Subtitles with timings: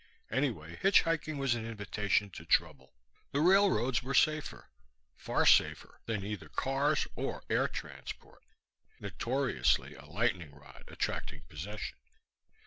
[0.31, 2.95] Anyway, hitchhiking was an invitation to trouble.
[3.33, 4.71] The railroads were safer
[5.15, 8.41] far safer than either cars or air transport,
[8.99, 11.99] notoriously a lightning rod attracting possession.